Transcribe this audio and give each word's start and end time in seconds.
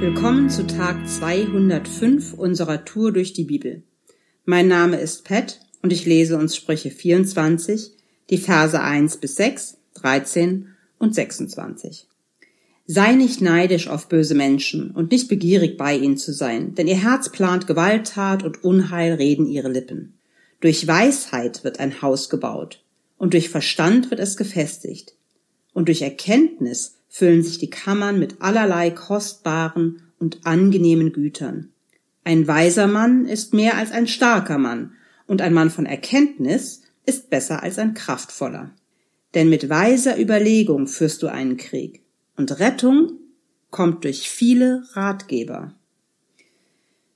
Willkommen 0.00 0.48
zu 0.48 0.64
Tag 0.64 1.08
205 1.08 2.34
unserer 2.34 2.84
Tour 2.84 3.10
durch 3.10 3.32
die 3.32 3.42
Bibel. 3.42 3.82
Mein 4.44 4.68
Name 4.68 4.96
ist 5.00 5.24
Pat 5.24 5.58
und 5.82 5.92
ich 5.92 6.06
lese 6.06 6.38
uns 6.38 6.54
Sprüche 6.54 6.92
24, 6.92 7.90
die 8.30 8.38
Verse 8.38 8.80
1 8.80 9.16
bis 9.16 9.34
6, 9.34 9.78
13 9.94 10.68
und 11.00 11.16
26. 11.16 12.06
Sei 12.86 13.12
nicht 13.16 13.40
neidisch 13.40 13.88
auf 13.88 14.08
böse 14.08 14.36
Menschen 14.36 14.92
und 14.92 15.10
nicht 15.10 15.26
begierig 15.26 15.76
bei 15.76 15.96
ihnen 15.96 16.16
zu 16.16 16.32
sein, 16.32 16.76
denn 16.76 16.86
ihr 16.86 17.02
Herz 17.02 17.32
plant 17.32 17.66
Gewalttat 17.66 18.44
und 18.44 18.62
Unheil 18.62 19.14
reden 19.14 19.46
ihre 19.46 19.68
Lippen. 19.68 20.16
Durch 20.60 20.86
Weisheit 20.86 21.64
wird 21.64 21.80
ein 21.80 22.02
Haus 22.02 22.30
gebaut 22.30 22.84
und 23.16 23.32
durch 23.32 23.48
Verstand 23.48 24.12
wird 24.12 24.20
es 24.20 24.36
gefestigt 24.36 25.17
und 25.78 25.86
durch 25.86 26.02
Erkenntnis 26.02 26.96
füllen 27.08 27.44
sich 27.44 27.58
die 27.58 27.70
Kammern 27.70 28.18
mit 28.18 28.42
allerlei 28.42 28.90
kostbaren 28.90 30.02
und 30.18 30.40
angenehmen 30.44 31.12
Gütern. 31.12 31.68
Ein 32.24 32.48
weiser 32.48 32.88
Mann 32.88 33.26
ist 33.26 33.54
mehr 33.54 33.76
als 33.76 33.92
ein 33.92 34.08
starker 34.08 34.58
Mann, 34.58 34.94
und 35.28 35.40
ein 35.40 35.54
Mann 35.54 35.70
von 35.70 35.86
Erkenntnis 35.86 36.82
ist 37.06 37.30
besser 37.30 37.62
als 37.62 37.78
ein 37.78 37.94
kraftvoller. 37.94 38.72
Denn 39.34 39.48
mit 39.48 39.68
weiser 39.68 40.18
Überlegung 40.18 40.88
führst 40.88 41.22
du 41.22 41.28
einen 41.28 41.56
Krieg, 41.56 42.02
und 42.36 42.58
Rettung 42.58 43.12
kommt 43.70 44.02
durch 44.02 44.28
viele 44.28 44.82
Ratgeber. 44.94 45.76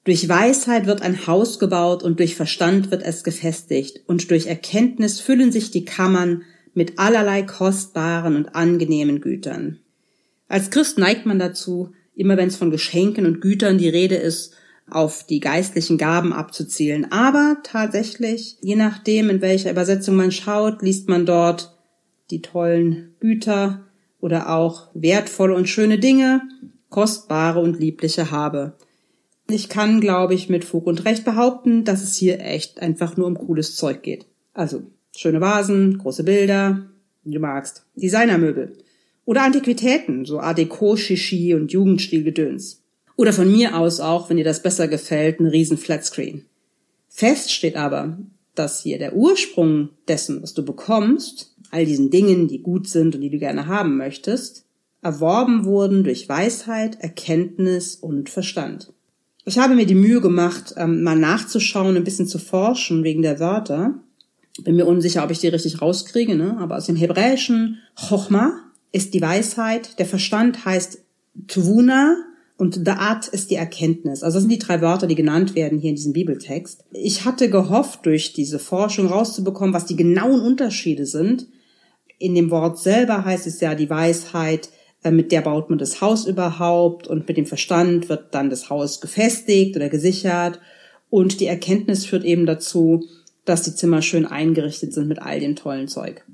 Durch 0.05 0.29
Weisheit 0.29 0.87
wird 0.87 1.03
ein 1.03 1.27
Haus 1.27 1.59
gebaut 1.59 2.05
und 2.05 2.21
durch 2.21 2.37
Verstand 2.37 2.93
wird 2.93 3.03
es 3.03 3.25
gefestigt, 3.25 4.03
und 4.07 4.31
durch 4.31 4.47
Erkenntnis 4.47 5.19
füllen 5.19 5.51
sich 5.51 5.73
die 5.73 5.85
Kammern 5.85 6.45
mit 6.75 6.99
allerlei 6.99 7.43
kostbaren 7.43 8.37
und 8.37 8.55
angenehmen 8.55 9.21
Gütern. 9.21 9.79
Als 10.49 10.71
Christ 10.71 10.99
neigt 10.99 11.27
man 11.27 11.39
dazu, 11.39 11.93
immer 12.15 12.37
wenn 12.37 12.49
es 12.49 12.57
von 12.57 12.71
Geschenken 12.71 13.27
und 13.27 13.41
Gütern 13.41 13.79
die 13.79 13.89
Rede 13.89 14.17
ist, 14.17 14.55
auf 14.91 15.25
die 15.25 15.41
geistlichen 15.41 15.97
Gaben 15.97 16.33
abzuzielen. 16.33 17.11
Aber 17.11 17.59
tatsächlich, 17.63 18.59
je 18.61 18.77
nachdem, 18.77 19.31
in 19.31 19.41
welcher 19.41 19.71
Übersetzung 19.71 20.17
man 20.17 20.33
schaut, 20.33 20.83
liest 20.83 21.09
man 21.09 21.25
dort 21.25 21.79
die 22.31 22.43
tollen 22.43 23.15
Güter 23.21 23.87
oder 24.21 24.51
auch 24.51 24.89
wertvolle 24.95 25.55
und 25.55 25.69
schöne 25.69 25.99
Dinge, 25.99 26.43
kostbare 26.89 27.61
und 27.61 27.79
liebliche 27.79 28.31
habe. 28.31 28.77
Ich 29.49 29.69
kann, 29.69 30.01
glaube 30.01 30.35
ich, 30.35 30.49
mit 30.49 30.65
Fug 30.65 30.87
und 30.87 31.05
Recht 31.05 31.25
behaupten, 31.25 31.85
dass 31.85 32.03
es 32.03 32.17
hier 32.17 32.41
echt 32.41 32.81
einfach 32.81 33.17
nur 33.17 33.27
um 33.27 33.35
cooles 33.35 33.77
Zeug 33.77 34.03
geht. 34.03 34.27
Also 34.55 34.83
schöne 35.17 35.41
Vasen, 35.41 35.99
große 35.99 36.25
Bilder, 36.25 36.87
wie 37.25 37.33
du 37.33 37.41
magst, 37.41 37.85
Designermöbel. 37.95 38.77
Oder 39.25 39.43
Antiquitäten, 39.43 40.25
so 40.25 40.41
Art 40.41 40.59
Deco, 40.59 40.97
Shishi 40.97 41.55
und 41.55 41.73
Jugendstilgedöns. 41.73 42.83
Oder 43.17 43.33
von 43.33 43.51
mir 43.51 43.77
aus 43.77 44.01
auch, 44.01 44.29
wenn 44.29 44.37
dir 44.37 44.45
das 44.45 44.63
besser 44.63 44.89
gefällt, 44.89 45.39
ein 45.39 45.47
riesen 45.47 45.79
Flatscreen. 45.79 46.47
Fest 47.09 47.53
steht 47.53 47.77
aber, 47.77 48.19
dass 48.55 48.83
hier 48.83 48.99
der 48.99 49.15
Ursprung 49.15 49.91
dessen, 50.09 50.43
was 50.43 50.55
du 50.55 50.65
bekommst, 50.65 51.55
all 51.71 51.87
diesen 51.87 52.11
Dingen, 52.11 52.49
die 52.49 52.63
gut 52.63 52.89
sind 52.89 53.15
und 53.15 53.21
die 53.21 53.31
du 53.31 53.39
gerne 53.39 53.67
haben 53.67 53.97
möchtest, 53.97 54.67
erworben 55.03 55.65
wurden 55.65 56.05
durch 56.05 56.29
Weisheit, 56.29 57.01
Erkenntnis 57.01 57.97
und 57.97 58.31
Verstand. 58.31 58.93
Ich 59.45 59.59
habe 59.59 59.75
mir 59.75 59.87
die 59.87 59.97
Mühe 59.97 60.21
gemacht, 60.21 60.75
ähm, 60.77 61.03
mal 61.03 61.19
nachzuschauen, 61.19 61.97
ein 61.97 62.05
bisschen 62.05 62.29
zu 62.29 62.39
forschen 62.39 63.03
wegen 63.03 63.23
der 63.23 63.41
Wörter. 63.41 63.95
Bin 64.61 64.77
mir 64.77 64.87
unsicher, 64.87 65.25
ob 65.25 65.31
ich 65.31 65.39
die 65.39 65.49
richtig 65.49 65.81
rauskriege, 65.81 66.35
ne? 66.35 66.59
aber 66.59 66.77
aus 66.77 66.87
dem 66.87 66.97
Hebräischen 66.97 67.79
Chochma 67.97 68.53
ist 68.93 69.15
die 69.15 69.23
Weisheit, 69.23 69.99
der 69.99 70.07
Verstand 70.07 70.65
heißt 70.67 70.99
Tvuna 71.49 72.17
und 72.59 72.87
Da'at 72.87 73.31
ist 73.33 73.51
die 73.51 73.57
Erkenntnis. 73.57 74.23
Also 74.23 74.37
das 74.37 74.43
sind 74.43 74.53
die 74.53 74.59
drei 74.59 74.83
Wörter, 74.83 75.07
die 75.07 75.15
genannt 75.15 75.55
werden 75.55 75.79
hier 75.79 75.91
in 75.91 75.97
diesem 75.97 76.13
Bibeltext. 76.13 76.85
Ich 76.93 77.25
hatte 77.25 77.49
gehofft, 77.49 78.05
durch 78.05 78.35
diese 78.35 78.59
Forschung 78.59 79.07
rauszubekommen, 79.07 79.75
was 79.75 79.87
die 79.87 79.97
genauen 79.97 80.41
Unterschiede 80.41 81.07
sind. 81.07 81.49
In 82.19 82.35
dem 82.35 82.51
Wort 82.51 82.79
selber 82.79 83.25
heißt 83.25 83.47
es 83.47 83.61
ja 83.61 83.75
die 83.75 83.91
Weisheit, 83.91 84.69
äh, 85.03 85.11
mit 85.11 85.33
der 85.33 85.41
baut 85.41 85.71
man 85.71 85.79
das 85.79 86.01
Haus 86.01 86.27
überhaupt 86.27 87.09
und 87.09 87.27
mit 87.27 87.37
dem 87.37 87.47
Verstand 87.47 88.09
wird 88.09 88.35
dann 88.35 88.51
das 88.51 88.71
Haus 88.71 89.01
gefestigt 89.01 89.75
oder 89.75 89.89
gesichert 89.89 90.61
und 91.11 91.41
die 91.41 91.47
Erkenntnis 91.47 92.07
führt 92.07 92.25
eben 92.25 92.47
dazu, 92.47 93.05
dass 93.45 93.63
die 93.63 93.75
Zimmer 93.75 94.03
schön 94.03 94.27
eingerichtet 94.27 94.93
sind 94.93 95.09
mit 95.09 95.21
all 95.21 95.41
dem 95.41 95.57
tollen 95.57 95.89
Zeug. 95.89 96.25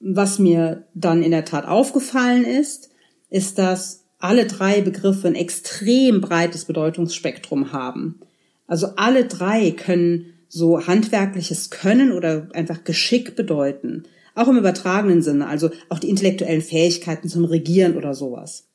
Was 0.00 0.38
mir 0.38 0.86
dann 0.94 1.22
in 1.22 1.30
der 1.30 1.44
Tat 1.44 1.66
aufgefallen 1.66 2.44
ist, 2.44 2.90
ist, 3.28 3.58
dass 3.58 4.04
alle 4.18 4.46
drei 4.46 4.80
Begriffe 4.80 5.28
ein 5.28 5.34
extrem 5.34 6.20
breites 6.20 6.66
Bedeutungsspektrum 6.66 7.72
haben. 7.72 8.20
Also 8.66 8.88
alle 8.96 9.24
drei 9.26 9.70
können 9.72 10.34
so 10.48 10.86
handwerkliches 10.86 11.70
Können 11.70 12.12
oder 12.12 12.48
einfach 12.52 12.84
Geschick 12.84 13.36
bedeuten. 13.36 14.04
Auch 14.34 14.48
im 14.48 14.58
übertragenen 14.58 15.22
Sinne, 15.22 15.46
also 15.46 15.70
auch 15.88 15.98
die 15.98 16.08
intellektuellen 16.08 16.62
Fähigkeiten 16.62 17.28
zum 17.28 17.44
Regieren 17.44 17.96
oder 17.96 18.14
sowas. 18.14 18.68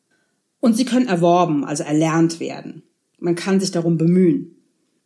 Und 0.59 0.75
sie 0.75 0.85
können 0.85 1.07
erworben, 1.07 1.63
also 1.63 1.83
erlernt 1.83 2.39
werden. 2.39 2.83
Man 3.19 3.35
kann 3.35 3.59
sich 3.59 3.71
darum 3.71 3.97
bemühen. 3.97 4.55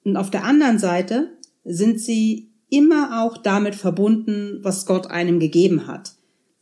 Und 0.03 0.15
auf 0.15 0.31
der 0.31 0.43
anderen 0.43 0.79
Seite 0.79 1.37
sind 1.63 1.99
sie 1.99 2.48
immer 2.69 3.23
auch 3.23 3.37
damit 3.37 3.75
verbunden, 3.75 4.59
was 4.61 4.85
Gott 4.85 5.07
einem 5.07 5.39
gegeben 5.39 5.87
hat. 5.87 6.13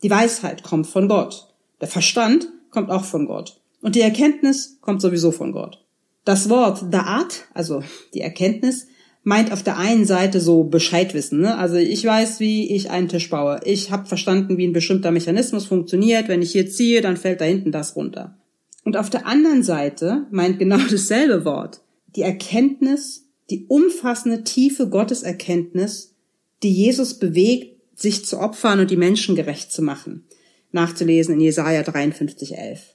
Die 0.02 0.10
Weisheit 0.10 0.62
kommt 0.62 0.86
von 0.86 1.08
Gott. 1.08 1.48
Der 1.80 1.88
Verstand 1.88 2.48
kommt 2.70 2.90
auch 2.90 3.04
von 3.04 3.26
Gott. 3.26 3.60
Und 3.80 3.94
die 3.94 4.00
Erkenntnis 4.00 4.78
kommt 4.80 5.00
sowieso 5.00 5.30
von 5.30 5.52
Gart. 5.52 5.84
Das 6.24 6.48
Wort 6.48 6.82
Da'at, 6.92 7.44
also 7.54 7.82
die 8.14 8.20
Erkenntnis, 8.20 8.88
meint 9.22 9.52
auf 9.52 9.62
der 9.62 9.78
einen 9.78 10.04
Seite 10.04 10.40
so 10.40 10.64
Bescheidwissen. 10.64 11.40
Ne? 11.40 11.56
Also 11.56 11.76
ich 11.76 12.04
weiß, 12.04 12.40
wie 12.40 12.74
ich 12.74 12.90
einen 12.90 13.08
Tisch 13.08 13.30
baue. 13.30 13.60
Ich 13.64 13.90
habe 13.90 14.06
verstanden, 14.06 14.56
wie 14.56 14.66
ein 14.66 14.72
bestimmter 14.72 15.10
Mechanismus 15.10 15.66
funktioniert. 15.66 16.28
Wenn 16.28 16.42
ich 16.42 16.52
hier 16.52 16.68
ziehe, 16.68 17.00
dann 17.00 17.16
fällt 17.16 17.40
da 17.40 17.44
hinten 17.44 17.72
das 17.72 17.94
runter. 17.94 18.38
Und 18.84 18.96
auf 18.96 19.10
der 19.10 19.26
anderen 19.26 19.62
Seite 19.62 20.26
meint 20.30 20.58
genau 20.58 20.78
dasselbe 20.90 21.44
Wort 21.44 21.80
die 22.16 22.22
Erkenntnis 22.22 23.27
die 23.50 23.66
umfassende, 23.66 24.44
tiefe 24.44 24.88
Gotteserkenntnis, 24.88 26.14
die 26.62 26.72
Jesus 26.72 27.14
bewegt, 27.14 27.76
sich 27.94 28.24
zu 28.24 28.38
opfern 28.38 28.80
und 28.80 28.90
die 28.90 28.96
Menschen 28.96 29.34
gerecht 29.34 29.72
zu 29.72 29.82
machen. 29.82 30.24
Nachzulesen 30.70 31.34
in 31.34 31.40
Jesaja 31.40 31.82
53, 31.82 32.56
11. 32.56 32.94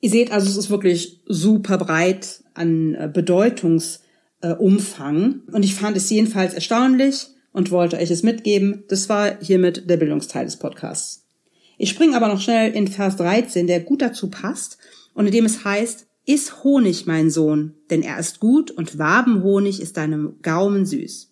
Ihr 0.00 0.10
seht 0.10 0.32
also, 0.32 0.48
es 0.48 0.56
ist 0.56 0.70
wirklich 0.70 1.20
super 1.26 1.78
breit 1.78 2.42
an 2.54 2.94
äh, 2.94 3.08
Bedeutungsumfang. 3.12 5.42
Und 5.52 5.62
ich 5.62 5.74
fand 5.74 5.96
es 5.96 6.10
jedenfalls 6.10 6.54
erstaunlich 6.54 7.26
und 7.52 7.70
wollte 7.70 7.98
euch 7.98 8.10
es 8.10 8.22
mitgeben. 8.22 8.84
Das 8.88 9.08
war 9.08 9.38
hiermit 9.40 9.90
der 9.90 9.96
Bildungsteil 9.98 10.46
des 10.46 10.56
Podcasts. 10.56 11.26
Ich 11.76 11.90
springe 11.90 12.16
aber 12.16 12.28
noch 12.28 12.40
schnell 12.40 12.72
in 12.72 12.88
Vers 12.88 13.16
13, 13.16 13.66
der 13.66 13.80
gut 13.80 14.00
dazu 14.02 14.30
passt 14.30 14.78
und 15.14 15.26
in 15.26 15.32
dem 15.32 15.44
es 15.44 15.64
heißt, 15.64 16.06
Iss 16.26 16.62
Honig, 16.62 17.06
mein 17.06 17.30
Sohn, 17.30 17.74
denn 17.90 18.02
er 18.02 18.18
ist 18.18 18.40
gut 18.40 18.70
und 18.70 18.98
Wabenhonig 18.98 19.80
ist 19.80 19.96
deinem 19.96 20.34
Gaumen 20.42 20.86
süß. 20.86 21.30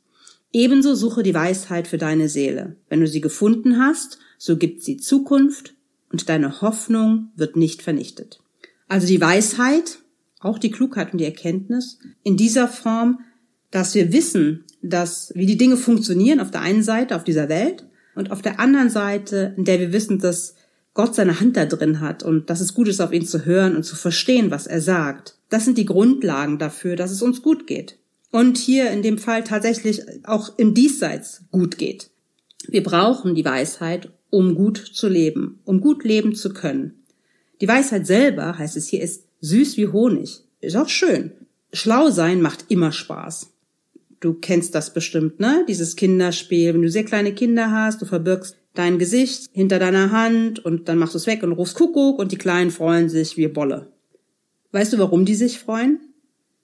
Ebenso 0.52 0.94
suche 0.94 1.22
die 1.22 1.34
Weisheit 1.34 1.86
für 1.86 1.98
deine 1.98 2.28
Seele. 2.28 2.76
Wenn 2.88 3.00
du 3.00 3.06
sie 3.06 3.20
gefunden 3.20 3.78
hast, 3.78 4.18
so 4.38 4.56
gibt 4.56 4.82
sie 4.82 4.96
Zukunft 4.96 5.74
und 6.10 6.28
deine 6.28 6.62
Hoffnung 6.62 7.30
wird 7.36 7.56
nicht 7.56 7.82
vernichtet. 7.82 8.40
Also 8.88 9.06
die 9.06 9.20
Weisheit, 9.20 9.98
auch 10.40 10.58
die 10.58 10.70
Klugheit 10.70 11.12
und 11.12 11.18
die 11.18 11.26
Erkenntnis 11.26 11.98
in 12.22 12.36
dieser 12.36 12.68
Form, 12.68 13.20
dass 13.70 13.94
wir 13.94 14.12
wissen, 14.12 14.64
dass, 14.80 15.32
wie 15.34 15.46
die 15.46 15.58
Dinge 15.58 15.76
funktionieren 15.76 16.40
auf 16.40 16.50
der 16.50 16.62
einen 16.62 16.82
Seite 16.82 17.16
auf 17.16 17.24
dieser 17.24 17.50
Welt 17.50 17.86
und 18.14 18.30
auf 18.30 18.40
der 18.40 18.58
anderen 18.58 18.88
Seite, 18.88 19.54
in 19.56 19.64
der 19.64 19.78
wir 19.80 19.92
wissen, 19.92 20.18
dass 20.18 20.54
Gott 20.98 21.14
seine 21.14 21.38
Hand 21.38 21.56
da 21.56 21.64
drin 21.64 22.00
hat 22.00 22.24
und 22.24 22.50
dass 22.50 22.60
es 22.60 22.74
gut 22.74 22.88
ist, 22.88 23.00
auf 23.00 23.12
ihn 23.12 23.24
zu 23.24 23.44
hören 23.44 23.76
und 23.76 23.84
zu 23.84 23.94
verstehen, 23.94 24.50
was 24.50 24.66
er 24.66 24.80
sagt. 24.80 25.36
Das 25.48 25.64
sind 25.64 25.78
die 25.78 25.84
Grundlagen 25.84 26.58
dafür, 26.58 26.96
dass 26.96 27.12
es 27.12 27.22
uns 27.22 27.40
gut 27.40 27.68
geht. 27.68 27.98
Und 28.32 28.58
hier 28.58 28.90
in 28.90 29.02
dem 29.02 29.16
Fall 29.16 29.44
tatsächlich 29.44 30.02
auch 30.24 30.58
im 30.58 30.74
Diesseits 30.74 31.44
gut 31.52 31.78
geht. 31.78 32.10
Wir 32.66 32.82
brauchen 32.82 33.36
die 33.36 33.44
Weisheit, 33.44 34.10
um 34.30 34.56
gut 34.56 34.76
zu 34.92 35.06
leben, 35.06 35.60
um 35.64 35.80
gut 35.80 36.02
leben 36.02 36.34
zu 36.34 36.52
können. 36.52 36.94
Die 37.60 37.68
Weisheit 37.68 38.04
selber, 38.04 38.58
heißt 38.58 38.76
es 38.76 38.88
hier, 38.88 39.00
ist 39.00 39.22
süß 39.40 39.76
wie 39.76 39.86
Honig. 39.86 40.40
Ist 40.60 40.74
auch 40.74 40.88
schön. 40.88 41.30
Schlau 41.72 42.10
sein 42.10 42.42
macht 42.42 42.64
immer 42.70 42.90
Spaß. 42.90 43.50
Du 44.18 44.34
kennst 44.34 44.74
das 44.74 44.92
bestimmt, 44.92 45.38
ne? 45.38 45.64
Dieses 45.68 45.94
Kinderspiel. 45.94 46.74
Wenn 46.74 46.82
du 46.82 46.90
sehr 46.90 47.04
kleine 47.04 47.34
Kinder 47.34 47.70
hast, 47.70 48.02
du 48.02 48.04
verbirgst 48.04 48.56
dein 48.78 48.98
Gesicht 48.98 49.50
hinter 49.52 49.78
deiner 49.78 50.12
Hand 50.12 50.64
und 50.64 50.88
dann 50.88 50.98
machst 50.98 51.14
du 51.14 51.18
es 51.18 51.26
weg 51.26 51.42
und 51.42 51.52
rufst 51.52 51.74
Kuckuck 51.74 52.18
und 52.18 52.32
die 52.32 52.38
Kleinen 52.38 52.70
freuen 52.70 53.08
sich 53.08 53.36
wie 53.36 53.48
Bolle. 53.48 53.92
Weißt 54.72 54.92
du, 54.92 54.98
warum 54.98 55.24
die 55.24 55.34
sich 55.34 55.58
freuen? 55.58 56.00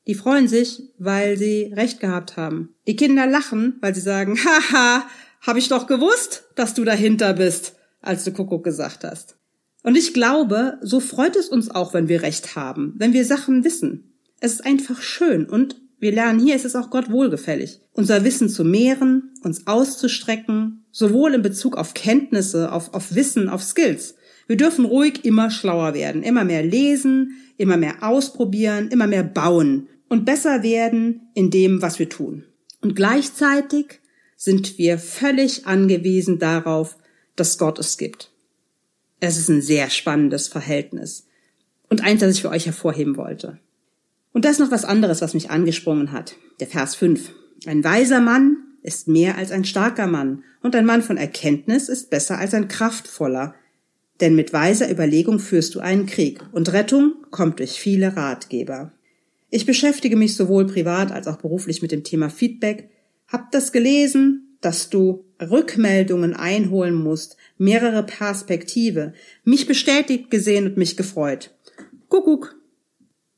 Die 0.07 0.15
freuen 0.15 0.47
sich, 0.47 0.83
weil 0.99 1.37
sie 1.37 1.73
recht 1.75 1.99
gehabt 1.99 2.37
haben. 2.37 2.75
Die 2.87 2.97
Kinder 2.97 3.27
lachen, 3.27 3.79
weil 3.81 3.95
sie 3.95 4.01
sagen, 4.01 4.39
haha, 4.45 5.07
hab 5.41 5.57
ich 5.57 5.69
doch 5.69 5.87
gewusst, 5.87 6.45
dass 6.55 6.75
du 6.75 6.85
dahinter 6.85 7.33
bist, 7.35 7.75
als 8.01 8.25
du 8.25 8.33
Kuckuck 8.33 8.65
gesagt 8.65 9.05
hast. 9.05 9.37
Und 9.83 9.97
ich 9.97 10.15
glaube, 10.15 10.79
so 10.83 11.01
freut 11.01 11.37
es 11.37 11.49
uns 11.49 11.71
auch, 11.71 11.95
wenn 11.95 12.09
wir 12.09 12.23
Recht 12.23 12.57
haben, 12.57 12.95
wenn 12.97 13.13
wir 13.13 13.25
Sachen 13.25 13.65
wissen. 13.65 14.15
Es 14.41 14.55
ist 14.55 14.67
einfach 14.67 15.03
schön 15.03 15.47
und 15.47 15.81
wir 15.99 16.13
lernen 16.13 16.41
hier, 16.41 16.55
es 16.55 16.65
ist 16.65 16.77
auch 16.77 16.91
Gott 16.91 17.11
wohlgefällig, 17.11 17.81
unser 17.93 18.25
Wissen 18.25 18.49
zu 18.49 18.65
mehren, 18.65 19.33
uns 19.43 19.67
auszustrecken, 19.67 20.85
sowohl 20.91 21.35
in 21.35 21.43
Bezug 21.43 21.77
auf 21.77 21.95
Kenntnisse, 21.95 22.73
auf, 22.73 22.93
auf 22.95 23.15
Wissen, 23.15 23.49
auf 23.49 23.63
Skills. 23.63 24.17
Wir 24.47 24.57
dürfen 24.57 24.85
ruhig 24.85 25.25
immer 25.25 25.51
schlauer 25.51 25.95
werden, 25.95 26.23
immer 26.23 26.45
mehr 26.45 26.63
lesen, 26.63 27.37
immer 27.57 27.77
mehr 27.77 28.03
ausprobieren, 28.03 28.89
immer 28.89 29.07
mehr 29.07 29.25
bauen 29.25 29.89
und 30.09 30.25
besser 30.25 30.63
werden 30.63 31.23
in 31.35 31.51
dem, 31.51 31.81
was 31.81 31.99
wir 31.99 32.09
tun. 32.09 32.45
Und 32.81 32.95
gleichzeitig 32.95 34.01
sind 34.37 34.77
wir 34.77 34.99
völlig 34.99 35.67
angewiesen 35.67 36.39
darauf, 36.39 36.97
dass 37.37 37.57
Gott 37.57 37.79
es 37.79 37.97
gibt. 37.97 38.31
Es 39.21 39.39
ist 39.39 39.49
ein 39.49 39.63
sehr 39.63 39.89
spannendes 39.89 40.49
Verhältnis 40.49 41.27
und 41.89 42.03
eins, 42.03 42.21
das 42.21 42.35
ich 42.35 42.43
für 42.43 42.51
euch 42.51 42.67
hervorheben 42.67 43.17
wollte. 43.17 43.59
Und 44.35 44.45
da 44.45 44.51
ist 44.51 44.59
noch 44.59 44.73
was 44.73 44.85
anderes, 44.85 45.23
was 45.23 45.33
mich 45.33 45.51
angesprungen 45.51 46.11
hat. 46.11 46.35
Der 46.59 46.67
Vers 46.67 46.97
5. 46.97 47.31
Ein 47.67 47.85
weiser 47.85 48.21
Mann 48.21 48.57
ist 48.83 49.07
mehr 49.07 49.39
als 49.39 49.53
ein 49.53 49.65
starker 49.65 50.09
Mann 50.09 50.43
und 50.61 50.75
ein 50.75 50.85
Mann 50.85 51.03
von 51.03 51.17
Erkenntnis 51.17 51.89
ist 51.89 52.11
besser 52.11 52.37
als 52.37 52.53
ein 52.53 52.67
kraftvoller. 52.67 53.55
Denn 54.21 54.35
mit 54.35 54.53
weiser 54.53 54.91
Überlegung 54.91 55.39
führst 55.39 55.77
du 55.77 55.81
einen 55.81 56.07
Krieg 56.07 56.41
und 56.51 56.73
Rettung 56.73 57.15
kommt 57.31 57.61
durch 57.61 57.79
viele 57.79 58.17
Ratgeber. 58.17 58.93
Ich 59.51 59.67
beschäftige 59.67 60.17
mich 60.17 60.35
sowohl 60.35 60.67
privat 60.67 61.13
als 61.13 61.29
auch 61.29 61.37
beruflich 61.37 61.81
mit 61.81 61.93
dem 61.93 62.03
Thema 62.03 62.29
Feedback, 62.29 62.91
hab 63.29 63.53
das 63.53 63.71
gelesen, 63.71 64.59
dass 64.61 64.91
du 64.91 65.25
Rückmeldungen 65.41 66.35
einholen 66.35 66.95
musst, 66.95 67.37
mehrere 67.57 68.03
Perspektive, 68.03 69.13
mich 69.45 69.67
bestätigt 69.67 70.29
gesehen 70.29 70.67
und 70.67 70.77
mich 70.77 70.97
gefreut. 70.97 71.55
Kuckuck. 72.09 72.57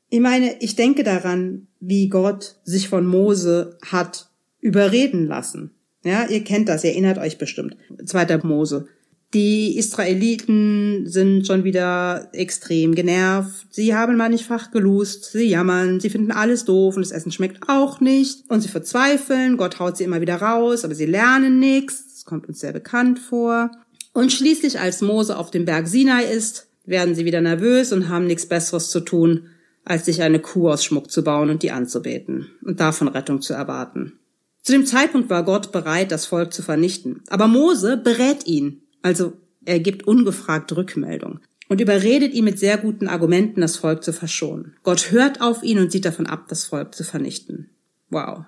Ich 0.09 0.21
meine, 0.21 0.57
ich 0.61 0.77
denke 0.77 1.03
daran, 1.03 1.67
wie 1.81 2.09
Gott 2.09 2.57
sich 2.65 2.89
von 2.89 3.07
Mose 3.07 3.79
hat 3.85 4.29
überreden 4.61 5.27
lassen. 5.27 5.73
Ja, 6.05 6.27
ihr 6.29 6.45
kennt 6.45 6.69
das, 6.69 6.85
ihr 6.85 6.91
erinnert 6.91 7.19
euch 7.19 7.39
bestimmt. 7.39 7.77
Zweiter 8.05 8.45
Mose. 8.45 8.87
Die 9.35 9.77
Israeliten 9.77 11.07
sind 11.09 11.47
schon 11.47 11.65
wieder 11.65 12.29
extrem 12.33 12.95
genervt. 12.95 13.67
Sie 13.71 13.93
haben 13.93 14.17
manchmal 14.17 14.61
gelust, 14.73 15.33
sie 15.33 15.49
jammern, 15.49 15.99
sie 15.99 16.11
finden 16.11 16.31
alles 16.31 16.65
doof 16.65 16.95
und 16.95 17.05
das 17.05 17.11
Essen 17.11 17.33
schmeckt 17.33 17.69
auch 17.69 18.01
nicht. 18.01 18.49
Und 18.49 18.61
sie 18.61 18.69
verzweifeln, 18.69 19.57
Gott 19.57 19.81
haut 19.81 19.97
sie 19.97 20.05
immer 20.05 20.21
wieder 20.21 20.37
raus, 20.37 20.85
aber 20.85 20.95
sie 20.95 21.07
lernen 21.07 21.59
nichts. 21.59 22.05
Das 22.15 22.25
kommt 22.25 22.49
uns 22.49 22.61
sehr 22.61 22.73
bekannt 22.73 23.19
vor. 23.19 23.73
Und 24.13 24.33
schließlich, 24.33 24.79
als 24.79 25.03
Mose 25.03 25.37
auf 25.37 25.51
dem 25.51 25.65
Berg 25.65 25.89
Sinai 25.89 26.25
ist, 26.25 26.69
werden 26.87 27.17
sie 27.17 27.25
wieder 27.25 27.41
nervös 27.41 27.93
und 27.93 28.09
haben 28.09 28.27
nichts 28.27 28.47
Besseres 28.47 28.91
zu 28.91 29.01
tun, 29.01 29.49
als 29.87 30.05
sich 30.05 30.21
eine 30.21 30.41
Kuh 30.41 30.69
aus 30.69 30.85
Schmuck 30.85 31.11
zu 31.11 31.25
bauen 31.25 31.49
und 31.49 31.63
die 31.63 31.71
anzubeten 31.71 32.49
und 32.63 32.81
davon 32.81 33.09
Rettung 33.09 33.41
zu 33.41 33.55
erwarten. 33.55 34.19
Zu 34.63 34.73
dem 34.73 34.85
Zeitpunkt 34.85 35.31
war 35.31 35.45
Gott 35.45 35.73
bereit, 35.73 36.13
das 36.13 36.27
Volk 36.27 36.53
zu 36.53 36.63
vernichten. 36.63 37.23
Aber 37.29 37.47
Mose 37.47 37.97
berät 37.97 38.47
ihn 38.47 38.83
also 39.07 39.35
er 39.65 39.79
gibt 39.79 40.09
ungefragt 40.09 40.75
Rückmeldung 40.77 41.39
und 41.69 41.81
überredet 41.81 42.35
ihn 42.35 42.45
mit 42.45 42.59
sehr 42.59 42.77
guten 42.77 43.07
Argumenten, 43.07 43.61
das 43.61 43.77
Volk 43.77 44.03
zu 44.03 44.13
verschonen. 44.13 44.75
Gott 44.83 45.13
hört 45.13 45.41
auf 45.41 45.63
ihn 45.63 45.79
und 45.79 45.93
sieht 45.93 46.05
davon 46.05 46.27
ab, 46.27 46.47
das 46.49 46.65
Volk 46.65 46.93
zu 46.93 47.05
vernichten. 47.05 47.71
Wow. 48.11 48.47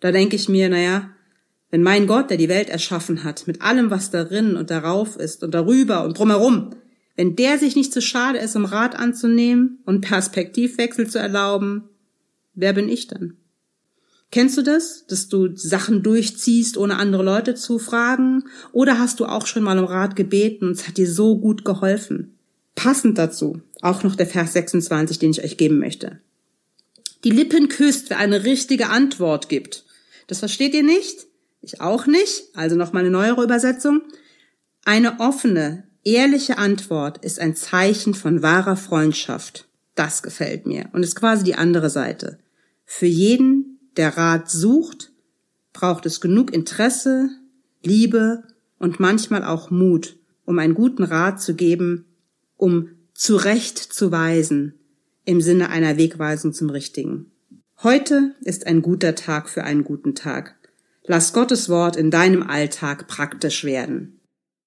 Da 0.00 0.10
denke 0.10 0.36
ich 0.36 0.48
mir, 0.48 0.70
naja, 0.70 1.10
wenn 1.70 1.82
mein 1.82 2.06
Gott, 2.06 2.30
der 2.30 2.38
die 2.38 2.48
Welt 2.48 2.70
erschaffen 2.70 3.24
hat, 3.24 3.46
mit 3.46 3.60
allem, 3.60 3.90
was 3.90 4.10
darin 4.10 4.56
und 4.56 4.70
darauf 4.70 5.16
ist 5.16 5.44
und 5.44 5.52
darüber 5.52 6.02
und 6.04 6.18
drumherum, 6.18 6.70
wenn 7.16 7.36
der 7.36 7.58
sich 7.58 7.76
nicht 7.76 7.92
zu 7.92 8.00
schade 8.00 8.38
ist, 8.38 8.56
um 8.56 8.64
Rat 8.64 8.96
anzunehmen 8.98 9.78
und 9.84 10.00
Perspektivwechsel 10.00 11.08
zu 11.08 11.18
erlauben, 11.18 11.88
wer 12.54 12.72
bin 12.72 12.88
ich 12.88 13.08
dann? 13.08 13.36
Kennst 14.30 14.56
du 14.56 14.62
das, 14.62 15.06
dass 15.06 15.28
du 15.28 15.56
Sachen 15.56 16.02
durchziehst, 16.02 16.76
ohne 16.76 16.96
andere 16.96 17.24
Leute 17.24 17.56
zu 17.56 17.80
fragen? 17.80 18.44
Oder 18.72 18.98
hast 18.98 19.18
du 19.18 19.26
auch 19.26 19.46
schon 19.46 19.64
mal 19.64 19.78
um 19.78 19.86
Rat 19.86 20.14
gebeten 20.14 20.66
und 20.66 20.72
es 20.72 20.86
hat 20.86 20.98
dir 20.98 21.10
so 21.10 21.36
gut 21.36 21.64
geholfen? 21.64 22.38
Passend 22.76 23.18
dazu 23.18 23.60
auch 23.82 24.02
noch 24.02 24.14
der 24.14 24.26
Vers 24.26 24.52
26, 24.52 25.18
den 25.18 25.32
ich 25.32 25.42
euch 25.42 25.56
geben 25.56 25.78
möchte. 25.78 26.20
Die 27.24 27.30
Lippen 27.30 27.68
küsst, 27.68 28.10
wer 28.10 28.18
eine 28.18 28.44
richtige 28.44 28.88
Antwort 28.88 29.48
gibt. 29.48 29.84
Das 30.26 30.38
versteht 30.38 30.74
ihr 30.74 30.82
nicht? 30.82 31.26
Ich 31.60 31.80
auch 31.80 32.06
nicht. 32.06 32.44
Also 32.54 32.76
noch 32.76 32.92
mal 32.92 33.00
eine 33.00 33.10
neuere 33.10 33.42
Übersetzung. 33.42 34.02
Eine 34.84 35.20
offene, 35.20 35.84
ehrliche 36.04 36.58
Antwort 36.58 37.24
ist 37.24 37.40
ein 37.40 37.54
Zeichen 37.56 38.14
von 38.14 38.42
wahrer 38.42 38.76
Freundschaft. 38.76 39.68
Das 39.94 40.22
gefällt 40.22 40.66
mir 40.66 40.88
und 40.92 41.02
ist 41.02 41.16
quasi 41.16 41.44
die 41.44 41.54
andere 41.54 41.90
Seite. 41.90 42.38
Für 42.84 43.06
jeden, 43.06 43.78
der 43.96 44.16
Rat 44.16 44.50
sucht, 44.50 45.12
braucht 45.72 46.06
es 46.06 46.20
genug 46.20 46.52
Interesse, 46.52 47.30
Liebe 47.82 48.42
und 48.78 49.00
manchmal 49.00 49.44
auch 49.44 49.70
Mut, 49.70 50.16
um 50.44 50.58
einen 50.58 50.74
guten 50.74 51.04
Rat 51.04 51.40
zu 51.40 51.54
geben, 51.54 52.06
um 52.56 52.90
zurecht 53.14 53.78
zu 53.78 54.10
weisen, 54.10 54.74
im 55.24 55.40
Sinne 55.40 55.68
einer 55.68 55.96
Wegweisung 55.96 56.52
zum 56.52 56.70
Richtigen. 56.70 57.30
Heute 57.82 58.34
ist 58.42 58.66
ein 58.66 58.82
guter 58.82 59.14
Tag 59.14 59.48
für 59.48 59.64
einen 59.64 59.84
guten 59.84 60.14
Tag. 60.14 60.56
Lass 61.06 61.32
Gottes 61.32 61.68
Wort 61.68 61.96
in 61.96 62.10
deinem 62.10 62.42
Alltag 62.42 63.08
praktisch 63.08 63.64
werden. 63.64 64.19